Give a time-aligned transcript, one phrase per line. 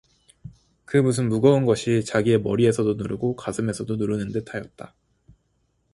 [0.83, 4.95] 그 무슨 무거운 것이 자기의 머리에서도 누르고 가슴에서도 누르는 듯 하였다.